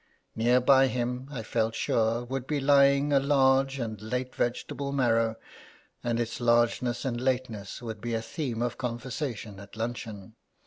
[0.35, 5.35] Near by him, I felt sure, would be lying a large and late vegetable marrow,
[6.03, 10.33] and its largeness and lateness would be a theme of conversation at luncheon.